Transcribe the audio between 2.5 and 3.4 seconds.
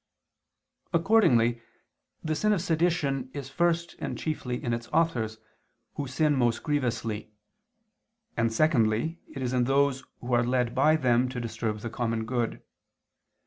of sedition